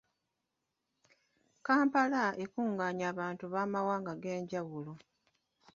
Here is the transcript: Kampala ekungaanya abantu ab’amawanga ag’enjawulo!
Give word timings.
Kampala 1.65 2.23
ekungaanya 2.43 3.05
abantu 3.13 3.43
ab’amawanga 3.49 4.09
ag’enjawulo! 4.15 4.93